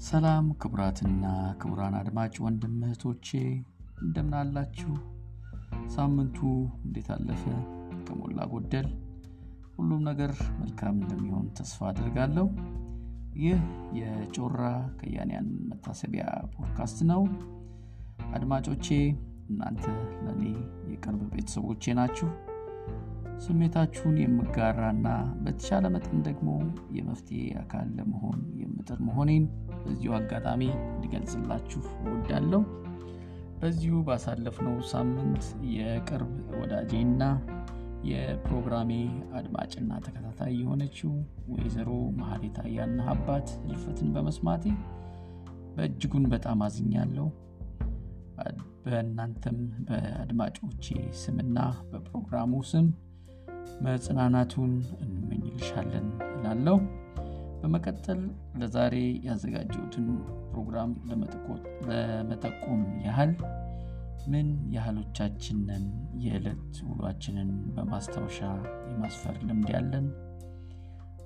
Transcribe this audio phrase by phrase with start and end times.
[0.00, 1.24] ሰላም ክቡራትና
[1.60, 3.28] ክቡራን አድማጭ ወንድም እህቶቼ
[4.02, 4.90] እንደምን አላችሁ?
[5.94, 6.38] ሳምንቱ
[6.84, 7.42] እንዴት አለፈ?
[8.06, 8.88] ከሞላ ጎደል
[9.76, 12.46] ሁሉም ነገር መልካም እንደሚሆን ተስፋ አድርጋለሁ።
[13.42, 13.60] ይህ
[13.98, 14.60] የጮራ
[15.00, 16.24] ከያንያን መታሰቢያ
[16.54, 17.22] ፖድካስት ነው።
[18.32, 18.86] አድማጮቼ
[19.50, 19.84] እናንተ
[20.24, 20.44] ለእኔ
[20.92, 22.28] የቅርብ ቤተሰቦቼ ናችሁ።
[23.40, 25.08] ስሜታችሁን የምጋራና
[25.42, 26.48] በተሻለ መጠን ደግሞ
[26.96, 29.44] የመፍትሄ አካል ለመሆን የምጥር መሆኔን
[29.82, 30.62] በዚሁ አጋጣሚ
[31.02, 32.62] ሊገልጽላችሁ እወዳለሁ።
[33.60, 35.44] በዚሁ ባሳለፍነው ሳምንት
[35.76, 37.22] የቅርብ ወዳጄና
[38.08, 38.90] የፕሮግራሜ
[39.38, 41.12] አድማጭና ተከታታይ የሆነችው
[41.52, 44.64] ወይዘሮ መሀሌት አያና አባት ህልፈትን በመስማቴ
[45.76, 47.26] በእጅጉን በጣም አዝኛለሁ።
[48.84, 50.86] በእናንተም በአድማጮቼ
[51.22, 51.58] ስምና
[51.90, 52.86] በፕሮግራሙ ስም
[53.86, 54.72] መጽናናቱን
[55.04, 56.76] እንመኝልሻለን እላለሁ።
[57.68, 58.20] በመቀጠል
[58.60, 58.94] ለዛሬ
[59.26, 60.06] ያዘጋጀሁትን
[60.50, 60.90] ፕሮግራም
[62.20, 63.32] ለመጠቆም ያህል
[64.32, 65.84] ምን ያህሎቻችንን
[66.22, 68.38] የዕለት ውሏችንን በማስታወሻ
[68.88, 70.06] የማስፈር ልምድ ያለን፣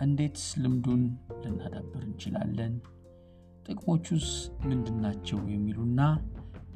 [0.00, 1.02] እንዴትስ ልምዱን
[1.44, 2.74] ልናዳብር እንችላለን፣
[3.66, 4.28] ጥቅሞቹስ
[4.66, 6.00] ምንድናቸው የሚሉና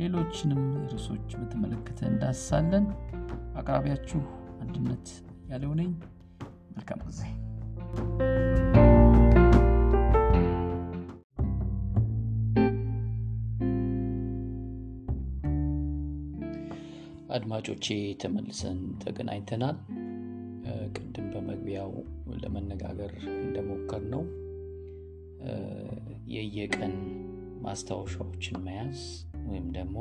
[0.01, 2.87] ሌሎችንም ርዕሶች በተመለከተ እንዳስሳለን።
[3.57, 4.23] አቅራቢያችሁ
[4.63, 5.09] አንድነት
[5.49, 5.93] ያለው ነኝ።
[6.73, 7.23] መልካም ጊዜ።
[17.37, 17.87] አድማጮቼ
[18.23, 19.77] ተመልሰን ተገናኝተናል።
[20.97, 21.91] ቅድም በመግቢያው
[22.43, 24.23] ለመነጋገር እንደሞከር ነው
[26.35, 26.95] የየቀን
[27.63, 29.01] ማስታወሻዎችን መያዝ
[29.49, 29.99] ወይም ደግሞ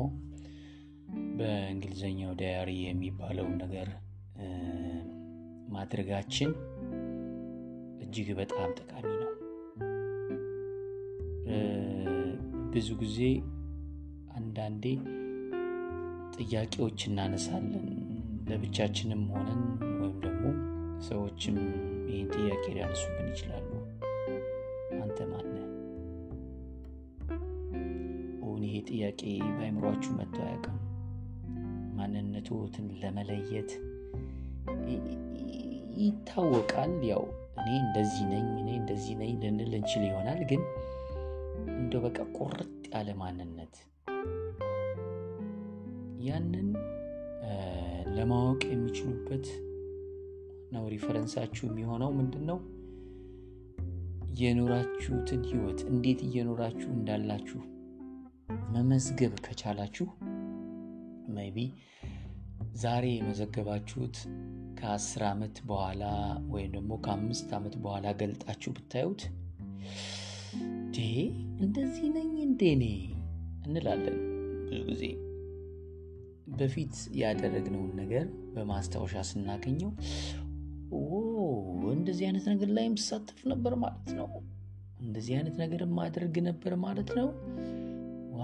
[1.37, 3.89] በእንግሊዝኛው ዳያሪ የሚባለውን ነገር
[5.75, 6.51] ማድረጋችን
[8.05, 9.31] እጅግ በጣም ጠቃሚ ነው።
[12.73, 13.19] ብዙ ጊዜ
[14.37, 14.85] አንዳንዴ
[16.37, 17.85] ጥያቄዎች እናነሳለን
[18.49, 19.61] ለብቻችንም ሆነን
[19.99, 20.43] ወይም ደግሞ
[21.07, 21.57] ሰዎችም
[22.09, 23.69] ይህን ጥያቄ ሊያነሱብን ይችላሉ።
[24.99, 25.65] አንተ ማነህ?
[28.41, 30.77] እውን ይሄ ጥያቄ በአይምሯችሁ መጥቶ አያውቅም?
[31.97, 33.71] ማንነትዎትን ለመለየት
[35.99, 37.23] ይታወቃል። ያው
[37.59, 40.63] እኔ እንደዚህ ነኝ፣ እኔ እንደዚህ ነኝ ልንል እንችል ይሆናል። ግን
[41.75, 43.75] እንደው በቃ ቁርጥ ያለ ማንነት
[46.25, 46.69] ያንን
[48.15, 49.45] ለማወቅ የሚችሉበት
[50.71, 52.59] ነው reference አችሁ የሚሆነው ምንድን ነው?
[54.39, 57.59] የኖራችሁትን ህይወት እንዴት እየኖራችሁ እንዳላችሁ
[58.73, 60.07] መመዝገብ ከቻላችሁ
[61.35, 61.57] maybe
[62.75, 64.17] ዛሬ የመዘገባችሁት
[64.79, 66.03] ከአስር ዓመት በኋላ
[66.53, 69.21] ወይም ደግሞ ከአምስት ዓመት በኋላ ገልጣችሁ ብታዩት
[70.91, 70.99] እንዴ
[71.59, 72.83] እንደዚህ ነኝ እንዴ እኔ
[73.67, 74.19] እንላለን።
[74.65, 75.03] ብዙ ጊዜ
[76.53, 78.25] በፊት ያደረግነውን ነገር
[78.55, 79.91] በማስታወሻ ስናገኘው
[81.97, 84.27] እንደዚህ አይነት ነገር ላይ የምሳተፍ ነበር ማለት ነው፣
[84.99, 87.27] እንደዚህ አይነት ነገር ማድረግ ነበር ማለት ነው፣
[88.35, 88.41] ዋ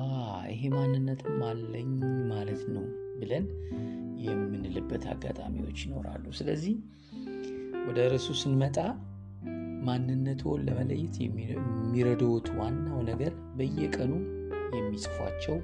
[0.51, 1.91] ይሄ ማንነትም አለኝ
[2.31, 2.85] ማለት ነው
[3.19, 3.45] ብለን
[4.25, 6.75] የምንልበት አጋጣሚዎች ይኖራሉ። ስለዚህ
[7.87, 8.77] ወደ ርዕሱ ስንመጣ
[9.87, 14.11] ማንነትዎን ለመለየት የሚረዱት ዋናው ነገር በየቀኑ
[14.75, 15.55] የሚጽፏቸው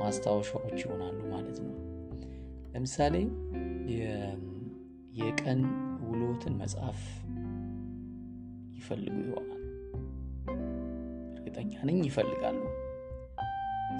[0.00, 1.74] ማስታወሻዎች ይሆናሉ ማለት ነው።
[2.72, 3.14] ለምሳሌ
[5.20, 5.60] የቀን
[6.08, 7.00] ውሎትን መጽሐፍ
[8.76, 9.64] ይፈልጉ ይሆናል።
[11.32, 12.60] እርግጠኛ ነኝ ይፈልጋሉ።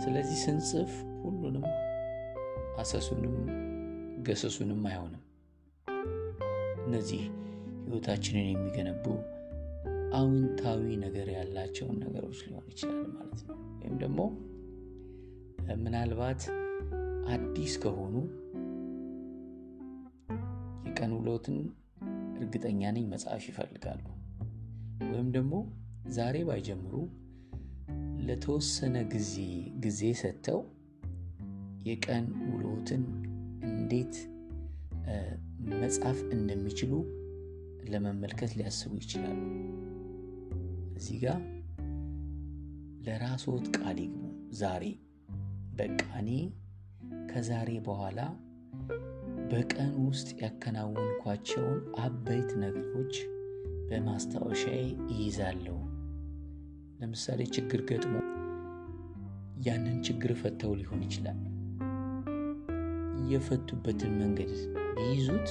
[0.05, 1.65] ስለዚህ ስንጽፍ ሁሉንም
[2.79, 3.35] አሰሱንም
[4.23, 5.25] ገሰሱንም አይሆንም።
[6.87, 7.23] እነዚህ
[7.85, 9.05] ህይወታችንን የሚገነቡ
[10.13, 14.21] አዎንታዊ ነገር ያላቸውን ነገሮች ሊሆን ይችላል ማለት ነው። ወይም ደግሞ
[15.79, 16.43] ምናልባት
[17.29, 18.15] አዲስ ከሆኑ
[20.87, 21.59] የቀን ውሎትን
[22.39, 24.03] እርግጠኛ ነኝ መጽሐፍ ይፈልጋሉ።
[25.11, 25.55] ወይም ደግሞ
[26.09, 26.95] ዛሬ ባይጀምሩ
[28.27, 29.35] ለተወሰነ ጊዜ
[29.85, 30.61] ጊዜ ሰጥተው
[31.85, 33.05] የቀን ውሎትን
[33.71, 34.17] እንዴት
[35.75, 36.93] መጻፍ እንደሚችሉ
[37.85, 39.39] ለመመልከት ሊያስቡ ይችላሉ።
[40.97, 41.39] እዚህ ጋር
[43.07, 44.23] ለራስዎት ቃል ይግቡ።
[44.55, 44.85] ዛሬ
[45.81, 46.31] በቃ እኔ
[47.31, 48.21] ከዛሬ በኋላ
[49.51, 53.15] በቀን ውስጥ ያከናወንኳቸውን አበይት ነገሮች
[53.89, 54.83] በማስታወሻዬ
[55.13, 55.77] ይይዛለሁ።
[57.01, 58.15] ለምሳሌ ችግር ገጥሞ
[59.67, 61.41] ያንን ችግር ፈተው ሊሆን ይችላል።
[63.31, 64.53] የፈቱበትን መንገድ
[64.97, 65.49] ቢይዙት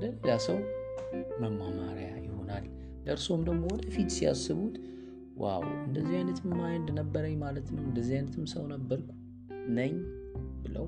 [0.00, 0.58] ለሌላ ሰው
[1.42, 2.66] መማማሪያ ይሆናል።
[3.06, 4.76] ለእርሶም ደግሞ ወደፊት ሲያስቡት
[5.36, 9.08] wow እንደዚህ አይነትም mind ነበረኝ ማለት ነው፣ እንደዚህ አይነትም ሰው ነበርኩ
[9.76, 9.94] ነኝ
[10.62, 10.86] ብለው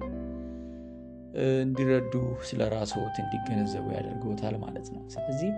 [1.61, 5.51] እንዲረዱ ስለ ራስዎት እንዲገነዘቡ ያደርገውታል ማለት ነው። ስለዚህ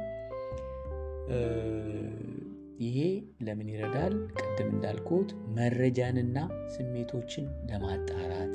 [2.81, 2.99] ይሄ
[3.47, 4.15] ለምን ይረዳል?
[4.39, 6.37] ቅድም እንዳልኩት መረጃንና
[6.75, 8.55] ስሜቶችን ለማጣራት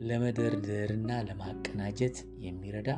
[0.00, 2.90] ለመደርደርና ለማቀናጀት የሚረዳ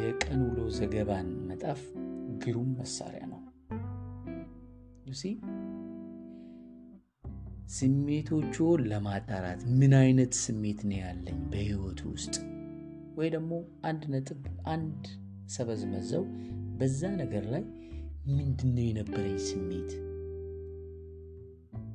[0.00, 1.82] የቀን ውሎ ዘገባን መጣፍ
[2.42, 3.40] ግሩም መሳሪያ ነው።
[5.06, 5.22] ዩሲ
[7.70, 12.34] ስሜቶቹን ለማጣራት ምን አይነት ስሜት ነው ያለኝ በህይወቱ ውስጥ
[13.16, 13.52] ወይ ደግሞ
[13.82, 14.42] አንድ ነጥብ
[14.74, 15.02] አንድ
[15.46, 16.24] ሰበዝ መዘው
[16.78, 17.64] በዛ ነገር ላይ
[18.28, 19.90] ምንድነው የነበረኝ ስሜት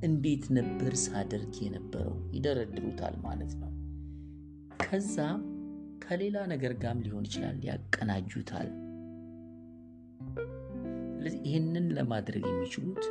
[0.02, 3.70] እንዴት ነበር ሳደርግ የነበረው ይደረድሩታል ማለት ነው።
[4.84, 5.16] ከዛ
[6.04, 8.70] ከሌላ ነገር ጋርም ሊሆን ይችላል ያቀናጁታል።
[11.16, 13.04] ስለዚህ ይህንን ለማድረግ የሚችሉት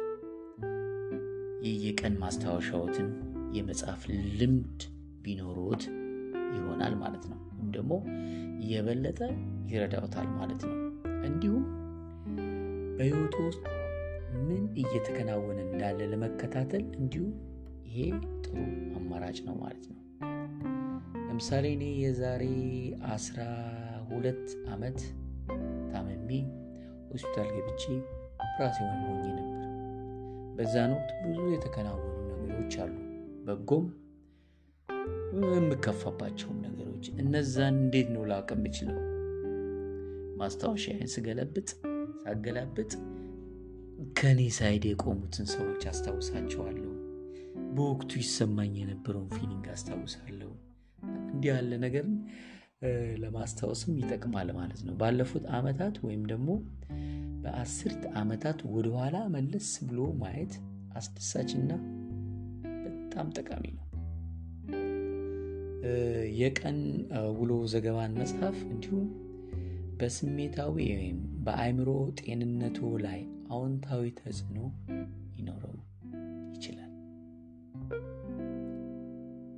[1.65, 3.09] የየቀን ማስታወሻዎትን
[3.53, 4.01] የመጻፍ
[4.39, 4.81] ልምድ
[5.23, 5.83] ቢኖሮት
[6.55, 7.93] ይሆናል ማለት ነው። ወይም ደግሞ
[8.71, 9.19] የበለጠ
[9.71, 10.75] ይረዳውታል ማለት ነው።
[11.27, 11.63] እንዲሁም
[12.97, 13.63] በህይወቱ ውስጥ
[14.47, 17.31] ምን እየተከናወነ እንዳለ ለመከታተል እንዲሁም
[17.87, 17.99] ይሄ
[18.43, 18.55] ጥሩ
[18.99, 19.97] አማራጭ ነው ማለት ነው።
[21.27, 22.43] ለምሳሌ እኔ የዛሬ
[23.13, 23.39] አስራ
[24.09, 24.99] ሁለት ዓመት
[25.91, 26.29] ታመሜ
[27.11, 27.83] ሆስፒታል ገብቼ
[28.45, 29.50] ኦፕራሲዮን ሆኜ ነበር።
[30.55, 32.93] በዛን ወቅት ብዙ የተከናወኑ ነገሮች አሉ፣
[33.45, 33.85] በጎም
[35.51, 38.97] የምከፋባቸውም ነገሮች። እነዛን እንዴት ነው ላውቅ የምችለው?
[40.41, 41.69] ማስታወሻዬን ስገለብጥ
[42.23, 42.91] ሳገላብጥ
[44.17, 46.87] ከእኔ side የቆሙትን ሰዎች አስታውሳቸዋለሁ።
[47.75, 50.49] በወቅቱ ይሰማኝ የነበረውን feeling አስታውሳለሁ።
[51.33, 52.15] እንዲህ ያለ ነገርን
[53.21, 56.49] ለማስታወስም ይጠቅማል ማለት ነው። ባለፉት ዓመታት ወይም ደግሞ
[57.43, 60.53] በአስርት ዓመታት ወደኋላ መለስ ብሎ ማየት
[60.95, 61.71] አስደሳችና
[62.85, 63.85] በጣም ጠቃሚ ነው።
[66.39, 66.77] የቀን
[67.39, 69.07] ውሎ ዘገባን መጽሐፍ እንዲሁም
[69.99, 71.89] በስሜታዊ ወይም በአእምሮ
[72.19, 73.19] ጤንነቱ ላይ
[73.51, 74.57] አዎንታዊ ተጽዕኖ
[75.33, 75.75] ሊኖረው
[76.53, 76.91] ይችላል።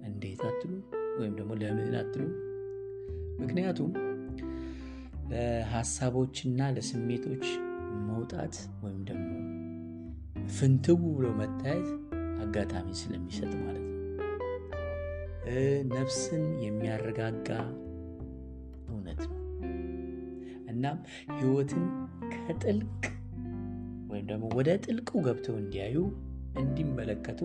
[0.10, 0.72] እንዴት አትሉ?
[1.20, 2.24] ወይም ደግሞ ለምን አትሉ?
[3.40, 3.92] ምክንያቱም
[5.32, 7.46] ለሀሳቦችና ለስሜቶች
[8.24, 9.32] መውጣት ወይም ደግሞ
[10.50, 11.88] ፍንትው ብሎ መታየት
[12.44, 14.00] አጋጣሚ ስለሚሰጥ ማለት ነው።
[15.94, 17.50] ነፍስን የሚያረጋጋ
[18.88, 19.40] እውነት ነው።
[20.72, 21.00] እናም
[21.34, 21.84] ህይወትን
[22.36, 23.04] ከጥልቅ
[24.12, 25.98] ወይም ደግሞ ወደ ጥልቁ ገብተው እንዲያዩ
[26.56, 27.42] እንዲመለከቱ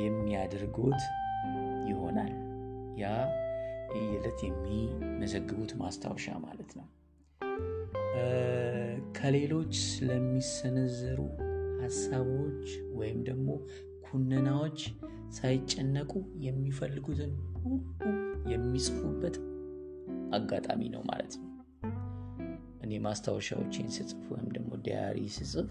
[0.00, 1.02] የሚያደርጉት
[1.90, 2.32] ይሆናል።
[2.98, 3.10] ያ
[3.96, 6.88] የዕለት የሚመዘግቡት ማስታወሻ ማለት ነው።
[9.18, 11.18] ከሌሎች ስለሚሰነዘሩ
[11.82, 13.48] ሀሳቦች ወይም ደግሞ
[14.02, 14.80] ኩነናዎች
[15.30, 17.32] ሳይጨነቁ የሚፈልጉትን
[17.62, 18.00] ሁሉ
[18.50, 19.36] የሚጽፉበት
[20.32, 21.46] አጋጣሚ ነው ማለት ነው።
[22.84, 25.70] እኔ ማስታወሻዎችን ስጽፍ ወይም ደግሞ ዲያሪ ስጽፍ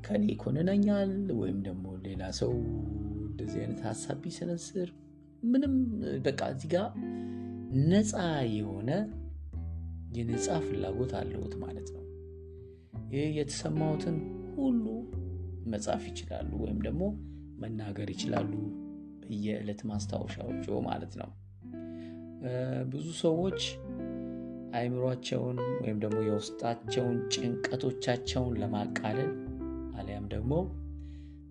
[0.00, 2.52] ከኔ ይኮንነኛል ወይም ደግሞ ሌላ ሰው
[3.28, 4.90] እንደዚህ አይነት ሀሳብ ቢሰነዝር
[5.44, 5.74] ምንም
[6.22, 6.86] በቃ እዚህ ጋር
[7.90, 8.12] ነፃ
[8.56, 8.90] የሆነ
[10.16, 12.02] የነፃ ፍላጎት አለሁት ማለት ነው።
[13.12, 14.16] ይህ የተሰማሁትን
[14.54, 14.84] ሁሉ
[15.66, 17.02] መጻፍ ይችላሉ ወይም ደግሞ
[17.58, 18.52] መናገር ይችላሉ
[19.22, 21.30] በየዕለት ማስታወሻዎቹ ማለት ነው።
[22.90, 23.60] ብዙ ሰዎች
[24.76, 29.32] አይምሯቸውን ወይም ደግሞ የውስጣቸውን ጭንቀቶቻቸውን ለማቃለል
[29.98, 30.52] አሊያም ደግሞ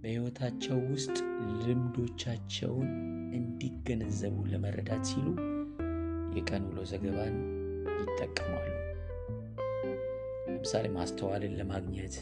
[0.01, 1.15] በሕይወታቸው ውስጥ
[1.61, 2.89] ልምዶቻቸውን
[3.37, 5.27] እንዲገነዘቡ ለመረዳት ሲሉ
[6.37, 7.35] የቀን ውሎ ዘገባን
[8.01, 8.71] ይጠቀማሉ።
[10.47, 12.15] ለምሳሌ ማስተዋልን ለማግኘት፣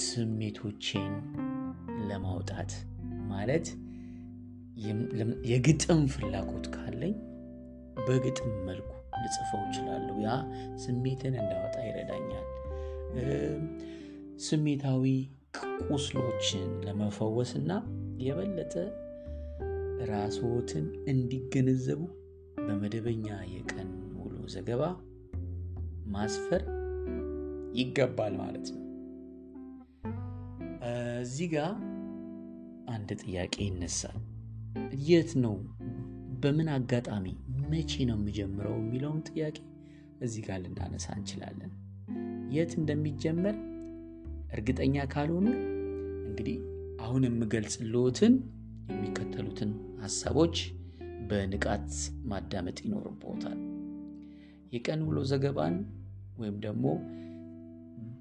[0.00, 1.14] ስሜቶቼን
[2.08, 2.72] ለማውጣት
[3.30, 3.66] ማለት
[5.50, 7.14] የግጥም ፍላጎት ካለኝ
[8.06, 8.90] በግጥም መልኩ
[9.22, 10.30] ልጽፈው እችላለሁ። ያ
[10.84, 12.46] ስሜትን እንዳወጣ ይረዳኛል።
[14.46, 15.04] ስሜታዊ
[15.88, 17.72] ቁስሎችን ለመፈወስ እና
[18.20, 18.74] የበለጠ
[20.10, 22.00] ራስዎትን እንዲገነዘቡ
[22.66, 23.90] በመደበኛ የቀን
[24.20, 24.82] ውሎ ዘገባ
[26.14, 26.62] ማስፈር
[27.78, 28.80] ይገባል ማለት ነው።
[31.22, 31.70] እዚህ ጋር
[32.94, 34.18] አንድ ጥያቄ ይነሳል።
[35.08, 35.54] የት ነው
[36.42, 37.26] በምን አጋጣሚ
[37.70, 39.56] መቼ ነው የሚጀምረው የሚለውን ጥያቄ
[40.20, 41.72] እዚህ ጋር ልናነሳ እንችላለን።
[42.54, 43.56] የት እንደሚጀመር
[44.52, 45.46] እርግጠኛ ካልሆኑ
[46.28, 46.56] እንግዲህ
[47.00, 48.34] አሁን የምገልጽልዎትን
[48.88, 49.70] የሚከተሉትን
[50.02, 50.56] ሀሳቦች
[51.28, 51.90] በንቃት
[52.30, 53.58] ማዳመጥ ይኖርብዎታል።
[54.72, 55.74] የቀን ውሎ ዘገባን
[56.38, 56.84] ወይም ደግሞ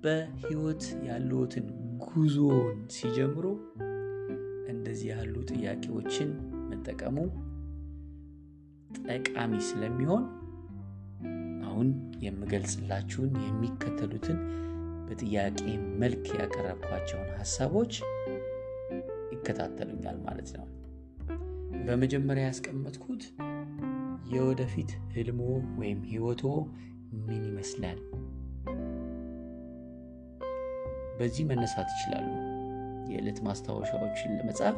[0.03, 1.67] በህይወት ያለዎትን
[2.05, 3.45] ጉዞውን ሲጀምሩ
[4.73, 6.29] እንደዚህ ያሉ ጥያቄዎችን
[6.69, 7.17] መጠቀሙ
[9.07, 10.25] ጠቃሚ ስለሚሆን
[11.67, 11.89] አሁን
[12.25, 14.39] የምገልጽላችሁን የሚከተሉትን
[15.07, 15.61] በጥያቄ
[16.01, 17.93] መልክ ያቀረብኳቸውን ሀሳቦች
[19.33, 20.67] ይከታተሉኛል ማለት ነው።
[21.85, 23.23] በመጀመሪያ ያስቀመጥኩት
[24.33, 25.39] የወደፊት ህልሞ
[25.79, 26.43] ወይም ህይወቶ
[27.25, 27.99] ምን ይመስላል?
[31.17, 32.29] በዚህ መነሳት ይችላሉ።
[33.11, 34.77] የዕለት ማስታወሻዎችን ለመጻፍ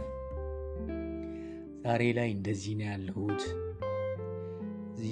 [1.85, 3.41] ዛሬ ላይ እንደዚህ ነው ያለሁት፣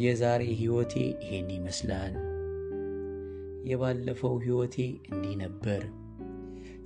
[0.02, 2.14] የዛሬ ህይወቴ ይሄን ይመስላል፣
[3.70, 4.78] የባለፈው ህይወቴ
[5.12, 5.84] እንዲህ ነበር፣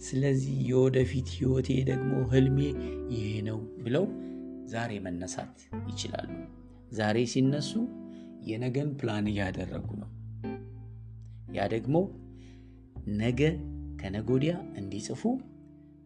[0.07, 2.59] ስለዚህ የወደፊት ህይወቴ ደግሞ ህልሜ
[3.15, 4.05] ይሄ ነው ብለው
[4.67, 5.55] ዛሬ መነሳት
[5.89, 6.29] ይችላሉ።
[6.91, 7.71] ዛሬ ሲነሱ
[8.49, 10.09] የነገን ፕላን እያደረጉ ነው።
[11.55, 11.95] ያ ደግሞ
[13.21, 13.41] ነገ
[14.01, 15.21] ከነጎዲያ እንዲጽፉ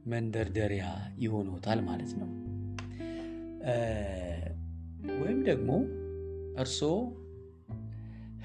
[0.06, 0.86] መንደርደሪያ
[1.18, 2.30] ይሆኖታል ማለት ነው።
[5.22, 5.72] ወይም ደግሞ
[6.58, 6.94] እርስዎ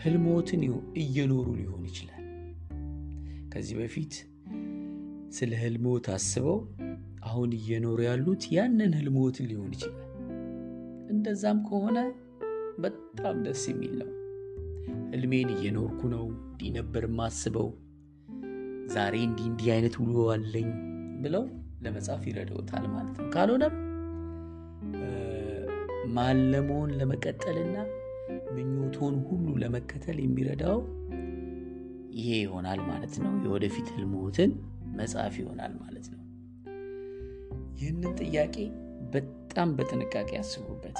[0.03, 0.63] ህልሞትን
[0.97, 2.23] እየኖሩ ሊሆን ይችላል።
[3.53, 4.15] ከዚህ በፊት
[5.29, 6.59] ስለ ህልሞት አስበው
[7.23, 10.06] አሁን እየኖሩ ያሉት ያንን ህልሞትን ሊሆን ይችላል።
[11.11, 11.99] እንደዛም ከሆነ
[12.79, 14.11] በጣም ደስ የሚል ነው።
[15.13, 17.69] ህልሜን እየኖርኩ ነው፣ እንዲህ ነበር ማስበው፣
[18.89, 20.69] ዛሬ እንዲህ እንዲህ አይነት ውሎ አለኝ
[21.23, 21.45] ብለው
[21.83, 23.75] ለመጻፍ ይረዳውታል ማለት ነው። ካልሆነም
[26.17, 27.77] ማለመውን ለመቀጠልና
[28.57, 30.79] ምኞቶን ሁሉ ለመከተል የሚረዳው
[32.17, 34.51] ይሄ ይሆናል ማለት ነው። የወደፊት ህልሞትን
[34.97, 36.23] መጻፍ ይሆናል ማለት ነው።
[37.79, 38.57] ይህንን ጥያቄ
[39.57, 40.97] በጣም በጥንቃቄ ያስቡበት።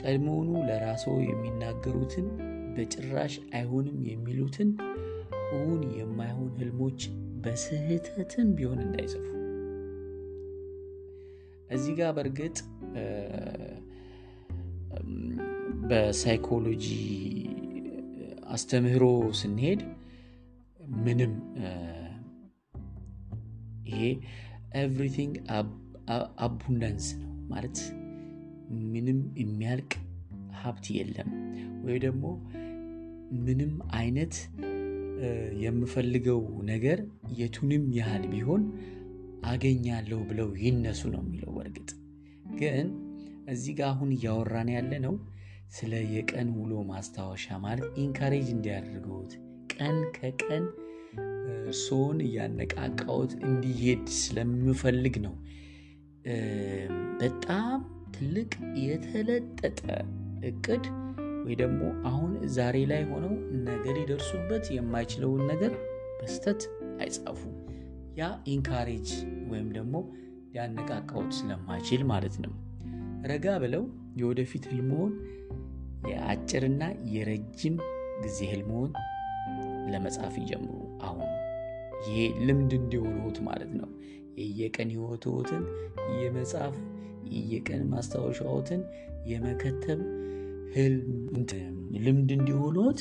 [0.00, 2.26] ቀድሞውኑ ለራስዎ የሚናገሩትን
[2.74, 4.70] በጭራሽ አይሆንም የሚሉትን
[5.50, 6.98] እውን የማይሆን ህልሞች
[7.44, 9.26] በስህተትም ቢሆን እንዳይጽፉ።
[11.70, 12.56] እዚህ ጋር በእርግጥ
[15.88, 16.86] በሳይኮሎጂ
[18.48, 19.04] አስተምህሮ
[19.40, 19.82] ስንሄድ
[21.02, 21.34] ምንም
[23.86, 24.02] ይሄ
[24.80, 25.36] everything
[26.44, 27.78] abundance ነው ማለት
[28.92, 29.92] ምንም የሚያልቅ
[30.60, 31.30] ሀብት የለም
[31.84, 32.24] ወይ ደግሞ
[33.40, 34.34] ምንም አይነት
[35.62, 36.98] የምፈልገው ነገር
[37.38, 38.62] የቱንም ያህል ቢሆን
[39.44, 41.90] አገኛለሁ ብለው ይነሱ ነው የሚለው። በእርግጥ
[42.60, 42.88] ግን
[43.48, 45.14] እዚህ ጋር አሁን እያወራን ያለ ነው
[45.70, 49.32] ስለ የቀን ውሎ ማስታወሻ ማለት ኢንካሬጅ እንዲያደርገውት
[49.74, 50.64] ቀን ከቀን
[51.52, 55.34] እርስዎን እያነቃቃዎት እንዲሄድ ስለምፈልግ ነው።
[57.20, 57.78] በጣም
[58.14, 58.50] ትልቅ
[58.84, 59.80] የተለጠጠ
[60.48, 60.84] እቅድ
[61.44, 63.32] ወይ ደግሞ አሁን ዛሬ ላይ ሆነው
[63.68, 65.72] ነገ ሊደርሱበት የማይችለውን ነገር
[66.18, 66.62] በስተት
[67.00, 67.40] አይጻፉ።
[68.18, 68.24] ያ
[68.54, 69.08] ኢንካሬጅ
[69.50, 69.94] ወይም ደግሞ
[70.52, 72.52] ሊያነቃቃዎት ስለማይችል ማለት ነው።
[73.24, 73.84] ረጋ ብለው
[74.20, 75.12] የወደፊት ህልሞን
[76.10, 76.82] የአጭርና
[77.14, 77.76] የረጅም
[78.22, 78.90] ጊዜ ህልሞን
[79.92, 81.28] ለመጻፍ ይጀምሩ። አሁን
[82.06, 83.88] ይሄ ልምድ እንዲሆኑት ማለት ነው።
[84.36, 85.64] የየቀን ህይወትዎትን
[86.20, 86.74] የመጻፍ
[87.30, 88.82] የየቀን ማስታወሻዎትን
[89.26, 90.00] የመከተብ
[92.04, 93.00] ልምድ እንዲሆኑት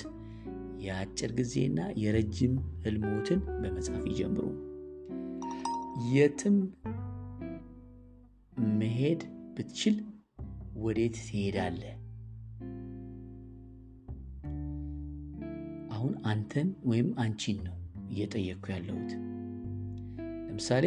[0.80, 2.54] የአጭር ጊዜና የረጅም
[2.86, 4.46] ህልሞትን በመጻፍ ይጀምሩ።
[6.12, 6.58] የትም
[8.80, 9.22] መሄድ
[9.56, 9.96] ብትችል
[10.76, 11.96] ወዴት ትሄዳለህ?
[15.92, 17.76] አሁን አንተን ወይም አንቺን ነው
[18.10, 19.12] እየጠየቅኩ ያለሁት።
[20.60, 20.86] ለምሳሌ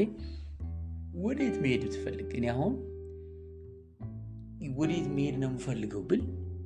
[1.23, 2.73] ወዴት መሄድ ብትፈልግ፣ እኔ አሁን
[4.79, 6.23] ወዴት መሄድ ነው የምፈልገው ብል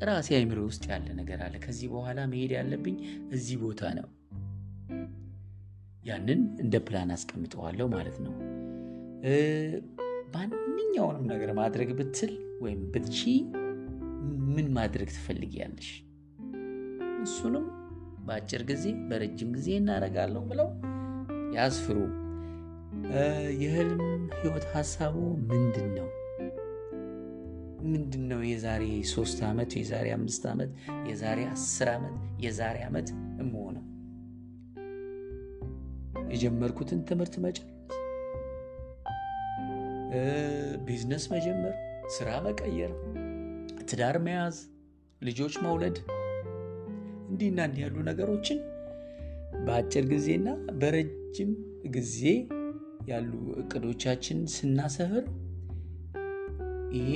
[0.09, 2.97] ራሴ አይምሮ ውስጥ ያለ ነገር አለ። ከዚህ በኋላ መሄድ ያለብኝ
[3.33, 4.09] እዚህ ቦታ ነው።
[6.05, 8.35] ያንን እንደ ፕላን አስቀምጠዋለሁ ማለት ነው።
[10.35, 13.21] ማንኛውንም ነገር ማድረግ ብትል ወይም ብትቺ
[14.51, 15.91] ምን ማድረግ ትፈልጊያለሽ?
[17.25, 17.67] እሱንም
[18.27, 20.71] በአጭር ጊዜ በረጅም ጊዜ እናደርጋለሁ ብለው
[21.57, 21.99] ያስፍሩ።
[23.61, 24.03] የህልም
[24.39, 25.17] ህይወት ሀሳቡ
[25.51, 26.09] ምንድን ነው?
[27.87, 30.71] ምንድን ነው የዛሬ ሶስት ዓመት የዛሬ አምስት ዓመት
[31.09, 33.09] የዛሬ አስር ዓመት የዛሬ ዓመት
[33.41, 33.85] እመሆነው
[36.31, 37.73] የጀመርኩትን ትምህርት መጨረስ፣
[40.87, 41.75] ቢዝነስ መጀመር፣
[42.09, 42.93] ስራ መቀየር፣
[43.91, 44.57] ትዳር መያዝ፣
[45.21, 45.97] ልጆች መውለድ
[47.31, 48.59] እንዲህና እንዲህ ያሉ ነገሮችን
[49.67, 50.49] በአጭር ጊዜና
[50.81, 51.51] በረጅም
[51.91, 52.21] ጊዜ
[53.07, 53.33] ያሉ
[53.63, 55.25] እቅዶቻችን ስናሰፍር
[56.97, 57.13] ይሄ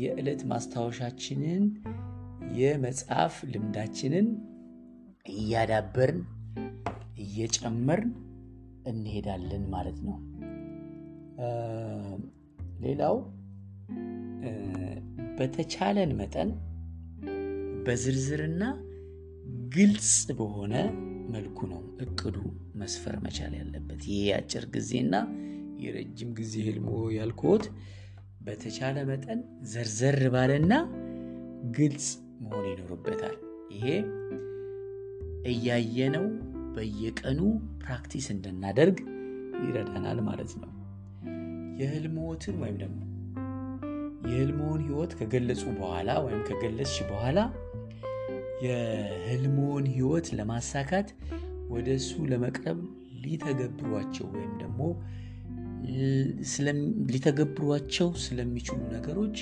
[0.00, 1.64] የዕለት ማስታወሻችንን
[2.58, 4.26] የመጽሐፍ ልምዳችንን
[5.32, 6.20] እያዳበርን
[7.24, 8.10] እየጨመርን
[8.84, 10.16] እንሄዳለን ማለት ነው።
[12.80, 13.16] ሌላው
[15.38, 16.50] በተቻለን መጠን
[17.86, 18.62] በዝርዝርና
[19.74, 20.74] ግልጽ በሆነ
[21.32, 22.36] መልኩ ነው እቅዱ
[22.74, 25.14] መስፈር መቻል ያለበት። ይሄ የአጭር ጊዜና
[25.84, 27.64] የረጅም ጊዜ ህልሞ ያልኩት
[28.40, 29.40] በተቻለ መጠን
[29.72, 30.72] ዘርዘር ባለና
[31.76, 32.06] ግልጽ
[32.44, 33.36] መሆን ይኖርበታል።
[33.74, 33.86] ይሄ
[35.52, 36.26] እያየነው
[36.74, 37.40] በየቀኑ
[37.82, 38.98] practice እንድናደርግ
[39.64, 40.70] ይረዳናል ማለት ነው።
[41.80, 43.00] የህልሞትን ወይም ደግሞ
[44.26, 47.38] የህልሞውን ህይወት ከገለጹ በኋላ ወይም ከገለጽሽ በኋላ
[48.64, 51.08] የህልሞውን ህይወት ለማሳካት
[51.68, 52.78] ወደ እሱ ለመቅረብ
[53.24, 54.80] ሊተገብሯቸው ወይም ደግሞ
[57.12, 59.36] ሊተገብሯቸው ስለሚችሉ ነገሮች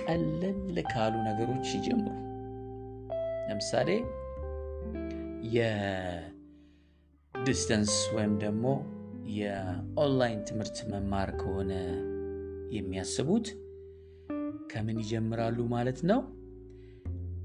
[0.00, 0.58] ቀለል
[0.90, 2.14] ካሉ ነገሮች ይጀምሩ።
[3.48, 3.88] ለምሳሌ
[7.34, 8.64] የ distance ወይም ደግሞ
[9.36, 11.72] የኦንላይን ትምህርት መማር ከሆነ
[12.76, 13.46] የሚያስቡት
[14.72, 16.20] ከምን ይጀምራሉ ማለት ነው?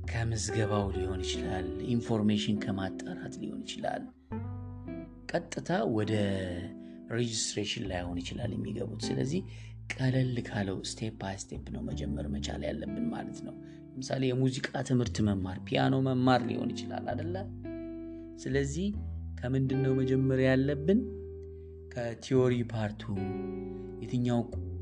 [0.05, 4.03] ከምዝገባው ሊሆን ይችላል። information ከማጣራት ሊሆን ይችላል።
[5.31, 6.13] ቀጥታ ወደ
[7.15, 9.41] registration ላይሆን ይችላል የሚገቡት። ስለዚህ
[9.93, 13.55] ቀለል ካለው step by step ነው መጀመር መቻል ያለብን ማለት ነው።
[13.89, 17.35] ለምሳሌ የሙዚቃ ትምህርት መማር፣ ፒያኖ መማር ሊሆን ይችላል አደለ?
[18.43, 18.87] ስለዚህ
[19.39, 21.01] ከምንድን ነው መጀመር ያለብን?
[21.93, 23.03] ከ theory part ኡ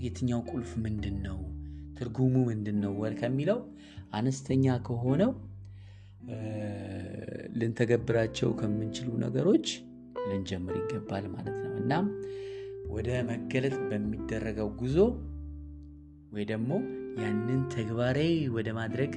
[0.05, 1.39] የትኛው ቁልፍ ምንድን ነው፣
[1.97, 3.59] ትርጉሙ ምንድን ነው ወር ከሚለው
[4.13, 5.31] አነስተኛ ከሆነው
[7.59, 9.67] ልንተገብራቸው ከምንችሉ ነገሮች
[10.25, 12.05] ልንጀምር ይገባል ማለት ነው። እናም
[12.93, 14.97] ወደ መገለጥ በሚደረገው ጉዞ
[16.33, 16.71] ወይ ደግሞ
[17.21, 19.11] ያንን ተግባራዊ ወደ ማድረግ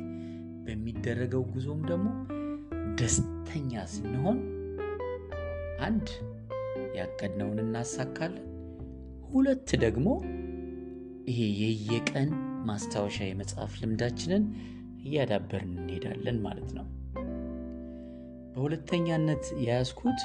[0.66, 2.06] በሚደረገው ጉዞም ደግሞ
[3.00, 4.38] ደስተኛ ስንሆን
[5.86, 6.08] አንድ
[6.98, 8.44] ያቀድነውን እናሳካለን፣
[9.30, 10.08] ሁለት ደግሞ
[11.30, 12.28] ይሄ የየቀን
[12.68, 14.44] ማስታወሻ የመጽሐፍ ልምዳችንን
[15.06, 16.86] እያዳበርን እንሄዳለን ማለት ነው።
[18.52, 20.20] በሁለተኛነት የያዝኩት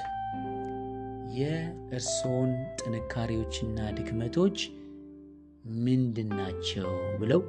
[1.38, 4.58] የእርስዎን ጥንካሬዎችና ድክመቶች
[5.86, 6.88] ምንድናቸው
[7.20, 7.41] ብለው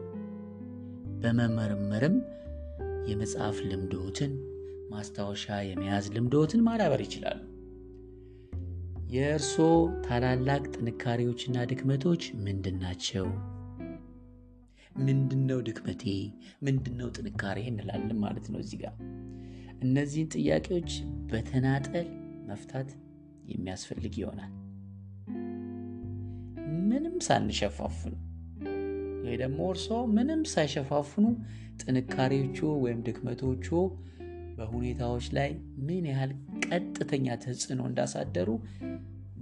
[1.22, 2.16] በመመርመርም
[3.08, 4.32] የመጽሐፍ ልምዶትን
[4.92, 7.40] ማስታወሻ የመያዝ ልምዶትን ማዳበር ይችላሉ።
[9.12, 9.70] የእርስዎ
[10.06, 13.26] ታላላቅ ጥንካሬዎችና ድክመቶች ምንድናቸው?
[14.98, 16.04] ምንድነው ድክመቴ?
[16.62, 18.94] ምንድነው ጥንካሬ እንላለን ማለት ነው። እዚህ ጋር
[19.82, 20.90] እነዚህን ጥያቄዎች
[21.30, 22.08] በተናጠል
[22.46, 22.90] መፍታት
[23.48, 24.52] የሚያስፈልግ ይሆናል።
[26.90, 28.12] ምንም ሳንሸፋፍኑ
[29.24, 31.26] ወይ ደግሞ እርስዎ ምንም ሳይሸፋፍኑ
[31.82, 33.68] ጥንካሬዎቹ ወይም ድክመቶቹ
[34.56, 36.32] በሁኔታዎች ላይ ምን ያህል
[36.66, 38.48] ቀጥተኛ ተጽዕኖ እንዳሳደሩ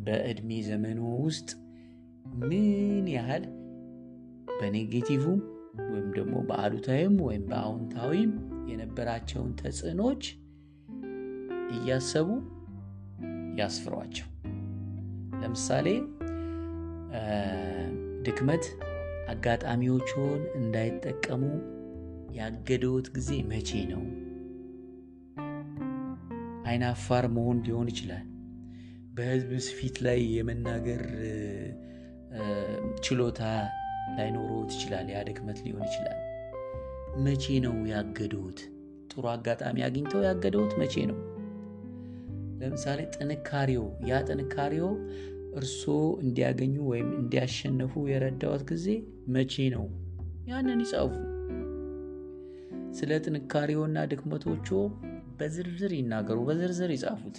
[0.05, 1.49] በዕድሜ ዘመኑ ውስጥ
[2.43, 3.45] ምን ያህል
[4.61, 5.39] በኔጌቲቭም
[5.85, 8.33] ወይም ደግሞ በአሉታዊም ወይም በአዎንታዊም
[8.71, 10.25] የነበራቸውን ተጽዕኖዎች
[11.77, 12.29] እያሰቡ
[13.57, 14.27] ያስፍሯቸው።
[15.43, 15.87] ለምሳሌ
[18.23, 18.65] ድክመት
[19.29, 20.25] አጋጣሚዎችን
[20.61, 21.43] እንዳይጠቀሙ
[22.33, 24.03] ያገደውት ጊዜ መቼ ነው?
[26.67, 28.27] አይናፋር መሆን ሊሆን ይችላል።
[29.15, 31.03] በህዝብ ፊት ላይ የመናገር
[33.01, 33.41] ችሎታ
[34.17, 36.19] ላይኖሮት ይችላል። ያ ድክመት ሊሆን ይችላል።
[37.25, 38.61] መቼ ነው ያገደውት?
[39.13, 41.19] ጥሩ አጋጣሚ አግኝተው ያገደውት መቼ ነው?
[42.61, 44.89] ለምሳሌ ጥንካሬው ያ ጥንካሬው
[45.57, 45.95] እርስዎ
[46.25, 48.87] እንዲያገኙ ወይም እንዲያሸንፉ የረዳዎት ጊዜ
[49.29, 49.85] መቼ ነው?
[50.51, 51.13] ያንን ይጻፉ።
[52.99, 54.69] ስለ ጥንካሬውና ድክመቶቹ
[55.39, 57.37] በዝርዝር ይናገሩ፣ በዝርዝር ይጻፉት።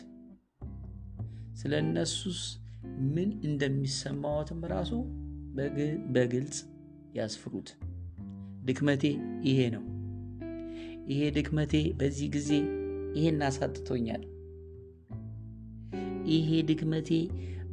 [1.61, 2.39] ስለ እነሱስ
[3.15, 4.91] ምን እንደሚሰማዎትም ራሱ
[6.13, 6.57] በግልጽ
[7.17, 7.69] ያስፍሩት።
[8.65, 9.03] ድክመቴ
[9.47, 9.83] ይሄ ነው፣
[11.11, 12.49] ይሄ ድክመቴ በዚህ ጊዜ
[13.15, 14.23] ይሄን አሳጥቶኛል፣
[16.31, 17.09] ይሄ ድክመቴ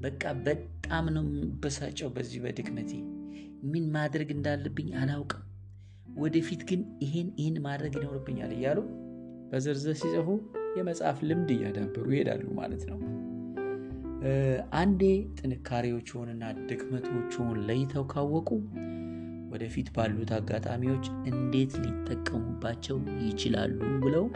[0.00, 2.92] በቃ በጣም ነው የምበሳጨው በዚህ በድክመቴ
[3.64, 5.44] ምን ማድረግ እንዳለብኝ አላውቅም፣
[6.18, 8.78] ወደፊት ግን ይሄን ይህን ማድረግ ይኖርብኛል እያሉ
[9.50, 10.28] በዝርዝር ሲጽፉ
[10.78, 12.98] የመጽሐፍ ልምድ እያዳበሩ ይሄዳሉ ማለት ነው።
[14.78, 15.02] አንዴ
[15.38, 18.48] ጥንካሬዎችንና ድክመቶችን ለይተው ካወቁ
[19.52, 22.96] ወደፊት ባሉት አጋጣሚዎች እንዴት ሊጠቀሙባቸው
[23.28, 24.26] ይችላሉ ብለው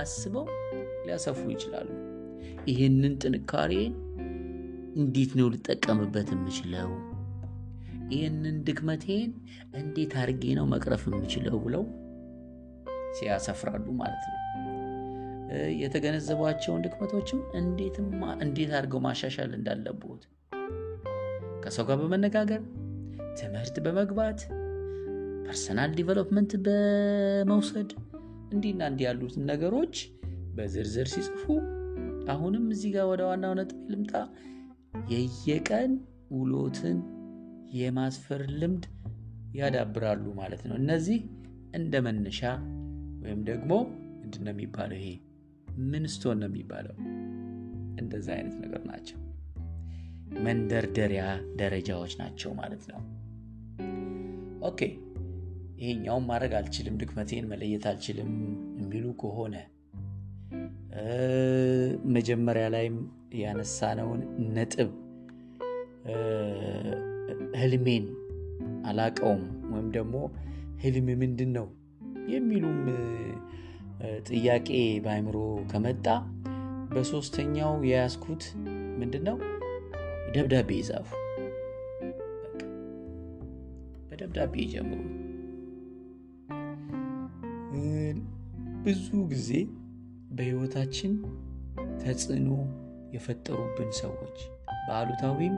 [0.00, 0.46] አስበው
[1.04, 1.88] ሊያሰፉ ይችላሉ።
[2.68, 3.72] ይህንን ጥንካሬ
[4.96, 6.90] እንዴት ነው ልጠቀምበት የምችለው?
[8.12, 9.30] ይህንን ድክመቴን
[9.74, 11.84] እንዴት አድርጌ ነው መቅረፍ የምችለው ብለው
[13.18, 14.41] ሲያሰፍራሉ ማለት ነው።
[15.82, 17.96] የተገነዘቧቸውን ድክመቶችም እንዴት
[18.72, 20.22] አድርገው ማሻሻል እንዳለብዎት።
[21.64, 22.62] ከሰው ጋር በመነጋገር
[23.40, 24.40] ትምህርት በመግባት
[25.46, 27.90] personal development በመውሰድ
[28.52, 29.94] እንዲህና እንዲህ ያሉትን ነገሮች
[30.56, 31.44] በዝርዝር ሲጽፉ
[32.28, 34.12] አሁንም እዚህ ጋር ወደ ዋናው ነጥብ ልምጣ።
[35.12, 35.92] የየቀን
[36.32, 36.98] ውሎትን
[37.74, 38.84] የማስፈር ልምድ
[39.58, 41.20] ያዳብራሉ ማለት ነው። እነዚህ
[41.74, 42.40] እንደ መነሻ
[43.22, 43.72] ወይም ደግሞ
[44.22, 45.08] ምንድን ነው የሚባለው ይሄ
[45.78, 46.96] milestone ነው የሚባለው?
[48.00, 49.18] እንደዛ አይነት ነገር ናቸው።
[50.40, 51.24] መንደርደሪያ
[51.56, 53.00] ደረጃዎች ናቸው ማለት ነው።
[54.62, 54.80] okay
[55.78, 58.30] ይሄኛውን ማድረግ አልችልም ድክመቴን መለየት አልችልም
[58.80, 59.54] የሚሉ ከሆነ
[62.04, 62.96] መጀመሪያ ላይም
[63.34, 64.90] ያነሳነውን ነጥብ
[67.56, 68.06] ህልሜን
[68.86, 70.16] አላቀውም ወይም ደግሞ
[70.76, 71.66] ህልም ምንድን ነው
[72.28, 72.78] የሚሉም
[74.28, 74.68] ጥያቄ
[75.04, 75.36] በአይምሮ
[75.72, 76.06] ከመጣ
[76.92, 78.44] በሶስተኛው የያዝኩት
[79.00, 79.36] ምንድን ነው
[80.34, 81.10] ደብዳቤ ይጻፉ
[84.08, 85.00] በደብዳቤ ይጀምሩ
[88.84, 89.50] ብዙ ጊዜ
[90.32, 91.12] በህይወታችን
[92.02, 92.50] ተጽዕኖ
[93.14, 94.38] የፈጠሩብን ሰዎች
[94.86, 95.56] በአሉታዊም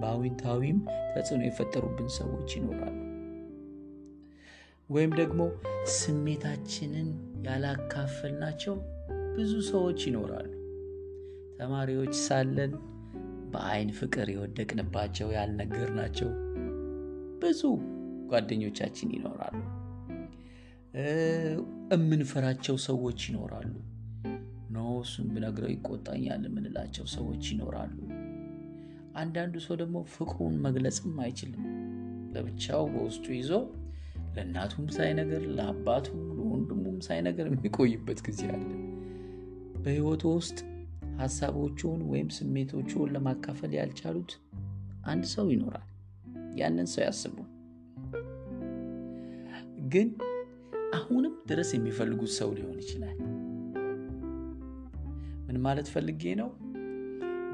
[0.00, 0.78] በአዊንታዊም
[1.14, 3.05] ተጽዕኖ የፈጠሩብን ሰዎች ይኖራሉ
[4.88, 5.40] ወይም ደግሞ
[5.94, 7.08] ስሜታችንን
[7.46, 8.74] ያላካፈልናቸው
[9.36, 10.50] ብዙ ሰዎች ይኖራሉ።
[11.58, 12.72] ተማሪዎች ሳለን
[13.52, 16.30] በአይን ፍቅር የወደቅንባቸው ያልነገርናቸው
[17.42, 17.62] ብዙ
[18.26, 19.58] ጓደኞቻችን ይኖራሉ።
[21.90, 23.72] እምንፈራቸው ሰዎች ይኖራሉ።
[24.70, 27.96] ኖ እሱን ብነግረው ይቆጣኛል የምንላቸው ሰዎች ይኖራሉ።
[29.14, 31.64] አንዳንዱ ሰው ደግሞ ፍቅሩን መግለጽም አይችልም።
[32.34, 33.52] ለብቻው በውስጡ ይዞ
[34.36, 38.64] ለእናቱም ሳይነገር ለአባቱም ለወንድሙም ሳይነገር የሚቆይበት ጊዜ አለ።
[39.78, 40.58] በህይወቱ ውስጥ
[41.20, 44.32] ሀሳቦቹን ወይም ስሜቶቹን ለማካፈል ያልቻሉት
[45.04, 45.86] አንድ ሰው ይኖራል።
[46.56, 47.36] ያንን ሰው ያስቡ።
[49.92, 50.08] ግን
[50.96, 53.16] አሁንም ድረስ የሚፈልጉት ሰው ሊሆን ይችላል።
[55.46, 56.48] ምን ማለት ፈልጌ ነው?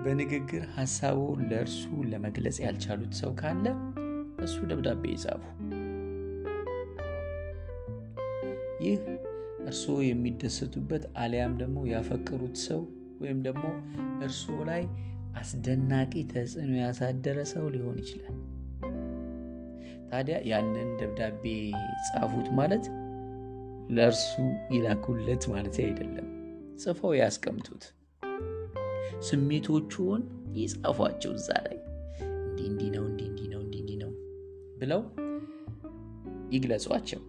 [0.05, 1.19] በንግግር ሀሳቡ
[1.51, 3.67] ለእርሱ ለመግለጽ ያልቻሉት ሰው ካለ
[4.45, 5.43] እሱ ደብዳቤ ይጻፉ
[8.83, 9.01] ይህ
[9.65, 12.81] እርስዎ የሚደሰቱበት አሊያም ደግሞ ያፈቀሩት ሰው
[13.21, 13.65] ወይም ደግሞ
[14.21, 14.83] እርስዎ ላይ
[15.35, 18.37] አስደናቂ ተጽዕኖ ያሳደረ ሰው ሊሆን ይችላል።
[20.11, 21.45] ታዲያ ያንን ደብዳቤ
[22.09, 22.87] ጻፉት ማለት
[23.91, 24.33] ለእርሱ
[24.75, 26.29] ይላኩለት ማለት አይደለም።
[26.77, 27.85] ጽፈው ያስቀምጡት።
[29.21, 30.23] ስሜቶቹን
[30.57, 31.79] ይጻፏቸው እዛ ላይ።
[32.47, 34.13] እንዲህ እንዲህ ነው እንዲህ እንዲህ ነው እንዲህ ነው
[34.79, 35.03] ብለው
[36.53, 37.21] ይግለጿቸው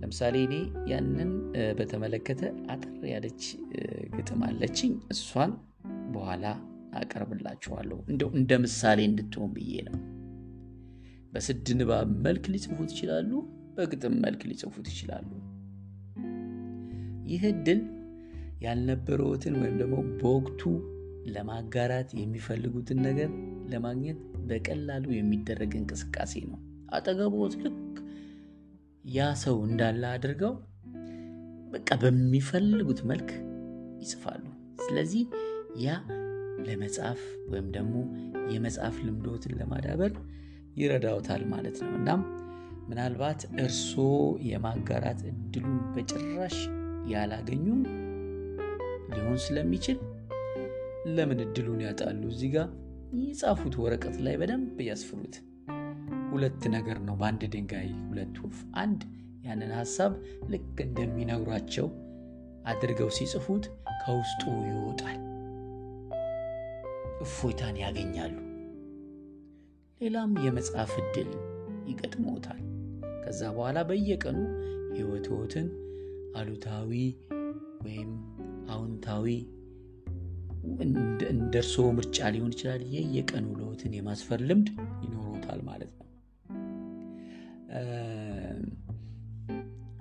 [0.00, 0.54] ለምሳሌ እኔ
[0.90, 1.30] ያንን
[1.78, 3.42] በተመለከተ አጠር ያለች
[4.14, 5.52] ግጥም አለችኝ። እሷን
[6.12, 6.44] በኋላ
[7.00, 9.98] አቀርብላችኋለሁ። እንደው እንደ ምሳሌ እንድትሆን ብዬ ነው።
[11.32, 13.30] በስድ ንባብ መልክ ሊጽፉት ይችላሉ
[13.76, 15.28] በግጥም መልክ ሊጽፉት ይችላሉ።
[17.30, 17.80] ይህ እድል
[18.64, 20.62] ያልነበረውትን ወይም ደግሞ በወቅቱ
[21.34, 23.30] ለማጋራት የሚፈልጉትን ነገር
[23.72, 26.58] ለማግኘት በቀላሉ የሚደረግ እንቅስቃሴ ነው።
[26.92, 27.76] አጠገቦት ልክ
[29.10, 30.52] ያ ሰው እንዳለ አድርገው
[31.72, 33.30] በቃ በሚፈልጉት መልክ
[34.00, 34.42] ይጽፋሉ።
[34.84, 35.22] ስለዚህ
[35.84, 35.96] ያ
[36.66, 37.20] ለመጻፍ
[37.50, 37.94] ወይም ደግሞ
[38.52, 40.12] የመጽሐፍ ልምዶትን ለማዳበር
[40.76, 42.22] ይረዳውታል ማለት ነው። እናም
[42.88, 43.94] ምናልባት እርሶ
[44.48, 46.56] የማጋራት እድሉን በጭራሽ
[47.06, 47.82] ያላገኙም
[49.12, 49.98] ሊሆን ስለሚችል
[51.10, 52.22] ለምን እድሉን ያጣሉ?
[52.32, 52.68] እዚህ ጋር
[53.20, 55.36] ይጻፉት ወረቀት ላይ በደንብ ያስፍሩት
[56.40, 59.00] ሁለት ነገር ነው በአንድ ድንጋይ ሁለት ወፍ አንድ
[59.44, 60.12] ያንን ሀሳብ
[60.48, 61.86] ልክ እንደሚነግሯቸው
[62.64, 63.64] አድርገው ሲጽፉት
[64.02, 65.18] ከውስጡ ይወጣል።
[67.24, 68.36] እፎይታን ያገኛሉ።
[70.00, 71.30] ሌላም የመጽሐፍ እድል
[71.88, 72.62] ይገጥሞታል
[73.24, 74.38] ከዛ በኋላ በየቀኑ
[74.96, 75.68] ህይወትዎትን
[76.36, 76.90] አሉታዊ
[77.84, 78.10] ወይም
[78.70, 79.26] አውንታዊ
[81.34, 84.70] እንደ እርስዎ ምርጫ ሊሆን ይችላል። የየቀን ውሎትን የማስፈር ልምድ
[85.04, 85.89] ይኖሮታል ማለት ነው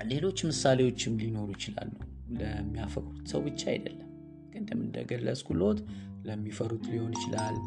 [0.10, 1.92] ሌሎች ምሳሌዎችም ሊኖሩ ይችላሉ
[2.40, 4.06] ለሚያፈቅሩት ሰው ብቻ አይደለም።
[4.54, 5.80] ቅድም እንደገለጽኩሎት
[6.26, 7.58] ለሚፈሩት ሊሆን ይችላል።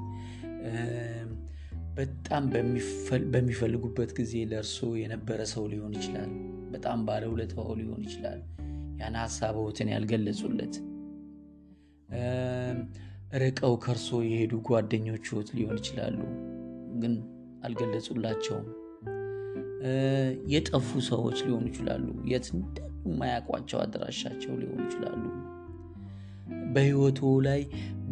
[1.95, 2.43] በጣም
[3.33, 6.31] በሚፈልጉበት ጊዜ ለእርሶ የነበረ ሰው ሊሆን ይችላል።
[6.71, 8.41] በጣም ባለውለታው ሊሆን ይችላል።
[9.01, 10.75] ያን ሀሳቦትን ያልገለጹለት።
[13.43, 16.19] ርቀው ከእርሶ የሄዱ ጓደኞችት ሊሆን ይችላሉ።
[16.95, 17.15] ግን
[17.65, 18.67] አልገለጹላቸውም
[20.53, 22.89] የጠፉ ሰዎች ሊሆኑ ይችላሉ የት እንዳሉ
[23.21, 25.23] ማያቋቸው አድራሻቸው ሊሆኑ ይችላሉ
[26.75, 27.61] በህይወቱ ላይ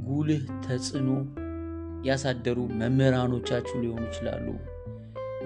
[0.07, 1.11] ጉልህ ተጽዕኖ
[2.05, 4.47] ያሳደሩ መምህራኖቻችሁ ሊሆኑ ይችላሉ።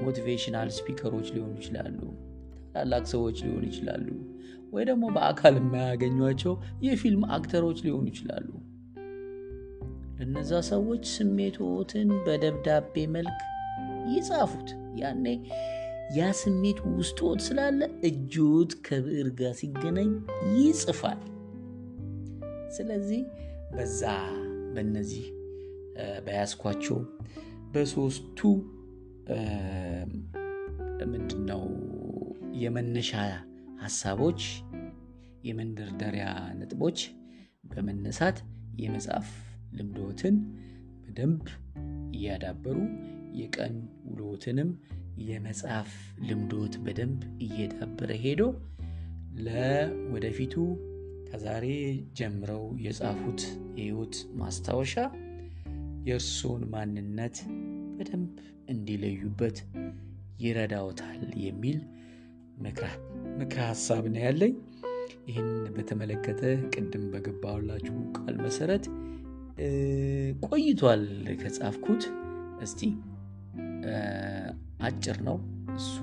[0.05, 1.99] motivational speaker ኦች ሊሆኑ ይችላሉ።
[2.73, 4.07] ታላላቅ ሰዎች ሊሆኑ ይችላሉ።
[4.73, 6.55] ወይ ደግሞ በአካል የማያገኟቸው
[6.87, 8.49] የፊልም actor ኦች ሊሆኑ ይችላሉ።
[10.19, 13.39] ለነዛ ሰዎች ስሜቶትን በደብዳቤ መልክ
[14.13, 14.69] ይጻፉት።
[15.01, 15.27] ያኔ
[16.11, 20.11] ያ ስሜት ውስጦት ስላለ እጆት ከብዕር ጋር ሲገናኝ
[20.59, 21.21] ይጽፋል።
[22.77, 23.23] ስለዚህ
[23.71, 24.03] በዛ
[24.75, 25.27] በነዚህ
[26.27, 26.99] በያዝኳቸው
[27.73, 28.41] በሶስቱ
[31.13, 31.63] ምንድነው
[32.55, 33.13] የመነሻ
[33.83, 34.43] ሀሳቦች
[35.45, 36.27] የመንደርደሪያ
[36.59, 36.99] ነጥቦች
[37.71, 38.37] በመነሳት
[38.79, 39.29] የመጽሐፍ
[39.73, 40.37] ልምዶትን
[41.05, 41.43] በደንብ
[42.13, 42.79] እያዳበሩ
[43.35, 43.75] የቀን
[44.11, 44.71] ውሎትንም
[45.25, 45.91] የመጽሐፍ
[46.29, 48.43] ልምዶት በደንብ እየዳበረ ሄዶ
[49.47, 50.55] ለወደፊቱ
[51.29, 51.67] ከዛሬ
[52.15, 53.41] ጀምረው የጻፉት
[53.79, 54.95] የህይወት ማስታወሻ
[56.07, 57.37] የእርሶን ማንነት
[57.97, 58.35] በደንብ
[58.69, 59.59] እንዲለዩበት
[60.41, 61.79] ይረዳውታል የሚል
[62.63, 62.87] ምክረ
[63.65, 64.55] ሀሳብ ነው ያለኝ።
[65.29, 66.43] ይህን በተመለከተ
[66.75, 68.85] ቅድም በገባሁላችሁ ቃል መሰረት
[70.47, 71.03] ቆይቷል
[71.43, 72.05] ከጻፍኩት።
[72.61, 72.81] እስቲ
[74.81, 75.37] አጭር ነው
[75.77, 75.95] እሱ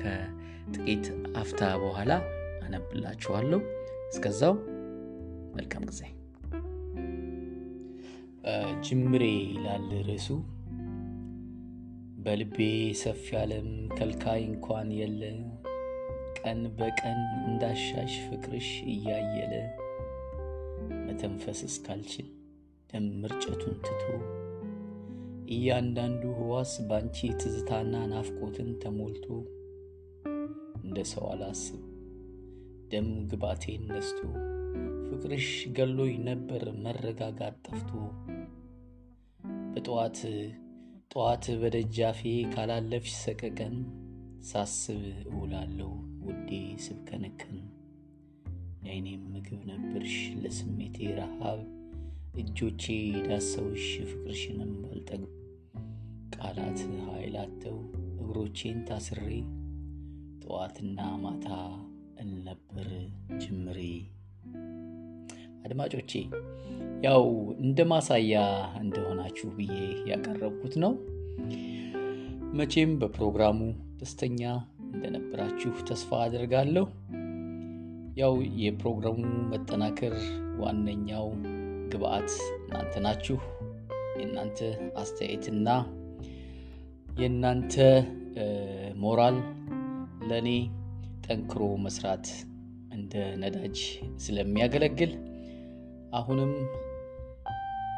[0.00, 1.06] ከጥቂት
[1.36, 2.12] አፍታ በኋላ
[2.66, 3.60] አነብላችኋለሁ።
[4.10, 4.54] እስከዛው
[5.54, 6.02] መልካም ጊዜ።
[8.86, 10.28] ጅምሬ ይላል ርዕሱ።
[12.24, 12.58] በልቤ
[13.00, 15.22] ሰፊ ዓለም ከልካይ እንኳን የለ
[16.38, 19.54] ቀን በቀን እንዳሻሽ ፍቅርሽ እያየለ
[21.06, 22.28] መተንፈስ እስካልችል
[22.90, 24.02] ደም ምርጨቱን ትቶ
[25.48, 29.26] እያንዳንዱ ህዋስ ባንቺ ትዝታና ናፍቆትን ተሞልቶ
[30.84, 31.82] እንደ ሰው አላስብ።
[32.90, 34.20] ደም ግባቴን ነስቶ
[35.08, 37.90] ፍቅርሽ ገሎኝ ነበር መረጋጋት ጠፍቶ።
[39.74, 40.18] በጠዋት
[41.10, 42.20] ጠዋት በደጃፌ
[42.52, 43.76] ካላለፍሽ ሰቀቀን
[44.42, 45.90] ሳስብ እውላለሁ
[46.26, 46.50] ውዴ
[46.84, 47.58] ስብከነከን
[48.84, 51.60] የአይኔም ምግብ ነበርሽ ለስሜቴ ረሃብ
[52.34, 52.84] እጆቼ
[53.26, 55.30] ዳሰውሽ ፍቅርሽንም ባልጠግብ
[56.36, 57.76] ቃላት ኃይላተው
[58.16, 59.26] እግሮቼን ታስሬ
[60.44, 61.48] ጠዋትና ማታ
[62.22, 62.88] እልነበር
[63.42, 63.78] ጅምሬ።
[65.66, 66.12] አድማጮቼ
[67.04, 67.24] ያው
[67.62, 68.34] እንደ ማሳያ
[68.82, 69.76] እንደሆናችሁ ብዬ
[70.10, 70.92] ያቀረብኩት ነው።
[72.58, 73.60] መቼም በፕሮግራሙ
[74.00, 74.42] ደስተኛ
[74.88, 76.86] እንደነበራችሁ ተስፋ አድርጋለሁ።
[78.16, 79.16] ያው የፕሮግራሙ
[79.52, 80.14] መጠናከር
[80.60, 81.26] ዋነኛው
[81.94, 82.30] ግብአት
[82.60, 83.38] እናንተ ናችሁ።
[84.18, 84.58] የእናንተ
[84.96, 85.68] አስተያየትና
[87.16, 87.74] የእናንተ
[88.96, 89.36] ሞራል
[90.28, 90.48] ለእኔ
[91.26, 92.26] ጠንክሮ መስራት
[92.94, 93.78] እንደ ነዳጅ
[94.16, 95.12] ስለሚያገለግል
[96.12, 96.52] አሁንም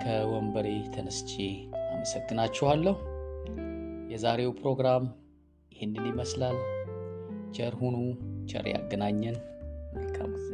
[0.03, 1.33] ከወንበሬ ተነስቼ
[1.93, 2.97] አመሰግናችኋለሁ።
[4.13, 5.05] የዛሬው ፕሮግራም
[5.73, 6.59] ይህንን ይመስላል።
[7.53, 7.97] ቸር ሁኑ፣
[8.47, 9.37] ቸር ያገናኘን።
[9.97, 10.51] መልካም ጊዜ